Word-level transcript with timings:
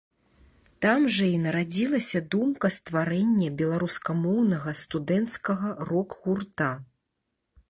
Там 0.85 1.03
жа 1.15 1.27
і 1.33 1.35
нарадзілася 1.43 2.21
думка 2.35 2.73
стварэння 2.77 3.51
беларускамоўнага 3.61 4.75
студэнцкага 4.83 5.67
рок-гурта. 5.93 6.77